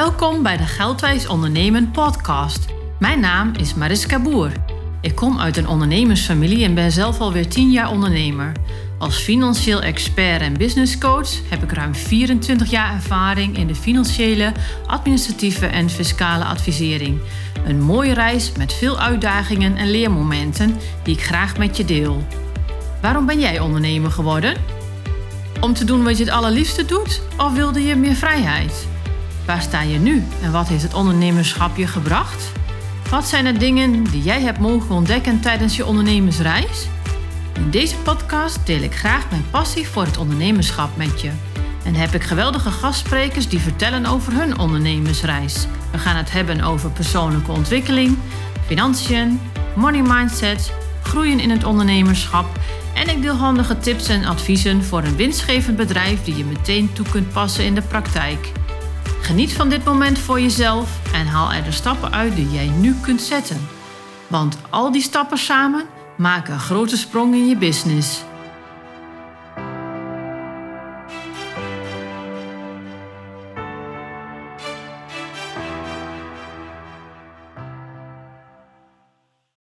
Welkom 0.00 0.42
bij 0.42 0.56
de 0.56 0.66
Geldwijs 0.66 1.26
Ondernemen 1.26 1.90
podcast. 1.90 2.66
Mijn 2.98 3.20
naam 3.20 3.52
is 3.58 3.74
Mariska 3.74 4.20
Boer. 4.20 4.52
Ik 5.00 5.14
kom 5.14 5.40
uit 5.40 5.56
een 5.56 5.68
ondernemersfamilie 5.68 6.64
en 6.64 6.74
ben 6.74 6.92
zelf 6.92 7.20
alweer 7.20 7.48
10 7.48 7.70
jaar 7.70 7.90
ondernemer. 7.90 8.52
Als 8.98 9.16
financieel 9.16 9.82
expert 9.82 10.40
en 10.40 10.56
businesscoach 10.56 11.48
heb 11.48 11.62
ik 11.62 11.72
ruim 11.72 11.94
24 11.94 12.70
jaar 12.70 12.94
ervaring 12.94 13.56
in 13.56 13.66
de 13.66 13.74
financiële, 13.74 14.52
administratieve 14.86 15.66
en 15.66 15.90
fiscale 15.90 16.44
advisering. 16.44 17.20
Een 17.64 17.80
mooie 17.80 18.14
reis 18.14 18.52
met 18.56 18.72
veel 18.72 19.00
uitdagingen 19.00 19.76
en 19.76 19.90
leermomenten 19.90 20.76
die 21.02 21.14
ik 21.14 21.22
graag 21.22 21.56
met 21.56 21.76
je 21.76 21.84
deel. 21.84 22.26
Waarom 23.02 23.26
ben 23.26 23.40
jij 23.40 23.58
ondernemer 23.58 24.10
geworden? 24.10 24.54
Om 25.60 25.74
te 25.74 25.84
doen 25.84 26.04
wat 26.04 26.18
je 26.18 26.24
het 26.24 26.32
allerliefste 26.32 26.84
doet 26.84 27.22
of 27.36 27.52
wilde 27.52 27.82
je 27.82 27.96
meer 27.96 28.14
vrijheid? 28.14 28.89
Waar 29.50 29.62
sta 29.62 29.80
je 29.80 29.98
nu 29.98 30.24
en 30.42 30.52
wat 30.52 30.68
heeft 30.68 30.82
het 30.82 30.94
ondernemerschap 30.94 31.76
je 31.76 31.86
gebracht? 31.86 32.52
Wat 33.10 33.26
zijn 33.26 33.44
de 33.44 33.52
dingen 33.52 34.04
die 34.04 34.22
jij 34.22 34.40
hebt 34.40 34.58
mogen 34.58 34.94
ontdekken 34.94 35.40
tijdens 35.40 35.76
je 35.76 35.86
ondernemersreis? 35.86 36.88
In 37.54 37.70
deze 37.70 37.96
podcast 37.96 38.66
deel 38.66 38.82
ik 38.82 38.94
graag 38.94 39.30
mijn 39.30 39.44
passie 39.50 39.88
voor 39.88 40.04
het 40.04 40.18
ondernemerschap 40.18 40.96
met 40.96 41.20
je. 41.20 41.30
En 41.84 41.94
heb 41.94 42.14
ik 42.14 42.22
geweldige 42.22 42.70
gastsprekers 42.70 43.48
die 43.48 43.58
vertellen 43.58 44.06
over 44.06 44.32
hun 44.32 44.58
ondernemersreis. 44.58 45.66
We 45.92 45.98
gaan 45.98 46.16
het 46.16 46.32
hebben 46.32 46.60
over 46.60 46.90
persoonlijke 46.90 47.52
ontwikkeling, 47.52 48.16
financiën, 48.66 49.40
money 49.76 50.02
mindset, 50.02 50.72
groeien 51.02 51.40
in 51.40 51.50
het 51.50 51.64
ondernemerschap 51.64 52.58
en 52.94 53.08
ik 53.08 53.22
deel 53.22 53.36
handige 53.36 53.78
tips 53.78 54.08
en 54.08 54.24
adviezen 54.24 54.84
voor 54.84 55.02
een 55.02 55.16
winstgevend 55.16 55.76
bedrijf 55.76 56.24
die 56.24 56.36
je 56.36 56.44
meteen 56.44 56.92
toe 56.92 57.06
kunt 57.10 57.32
passen 57.32 57.64
in 57.64 57.74
de 57.74 57.82
praktijk. 57.82 58.52
Geniet 59.20 59.52
van 59.52 59.68
dit 59.68 59.84
moment 59.84 60.18
voor 60.18 60.40
jezelf 60.40 61.12
en 61.12 61.26
haal 61.26 61.52
er 61.52 61.64
de 61.64 61.72
stappen 61.72 62.12
uit 62.12 62.36
die 62.36 62.50
jij 62.50 62.66
nu 62.66 62.94
kunt 63.00 63.20
zetten. 63.22 63.68
Want 64.26 64.56
al 64.70 64.92
die 64.92 65.02
stappen 65.02 65.38
samen 65.38 65.86
maken 66.16 66.52
een 66.52 66.60
grote 66.60 66.96
sprong 66.96 67.34
in 67.34 67.48
je 67.48 67.56
business. 67.56 68.22